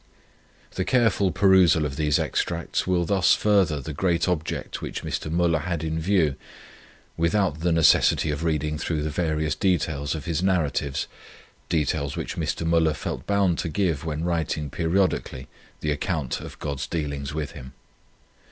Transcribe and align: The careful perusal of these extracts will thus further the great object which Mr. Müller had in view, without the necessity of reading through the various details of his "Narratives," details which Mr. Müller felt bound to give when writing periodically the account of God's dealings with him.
The 0.71 0.83
careful 0.83 1.31
perusal 1.31 1.85
of 1.85 1.95
these 1.95 2.17
extracts 2.17 2.87
will 2.87 3.05
thus 3.05 3.35
further 3.35 3.79
the 3.79 3.93
great 3.93 4.27
object 4.27 4.81
which 4.81 5.03
Mr. 5.03 5.31
Müller 5.31 5.61
had 5.61 5.83
in 5.83 5.99
view, 5.99 6.37
without 7.17 7.59
the 7.59 7.71
necessity 7.71 8.31
of 8.31 8.43
reading 8.43 8.79
through 8.79 9.03
the 9.03 9.11
various 9.11 9.53
details 9.53 10.15
of 10.15 10.25
his 10.25 10.41
"Narratives," 10.41 11.05
details 11.69 12.17
which 12.17 12.35
Mr. 12.35 12.67
Müller 12.67 12.95
felt 12.95 13.27
bound 13.27 13.59
to 13.59 13.69
give 13.69 14.03
when 14.03 14.23
writing 14.23 14.71
periodically 14.71 15.47
the 15.81 15.91
account 15.91 16.39
of 16.41 16.57
God's 16.57 16.87
dealings 16.87 17.35
with 17.35 17.51
him. 17.51 17.73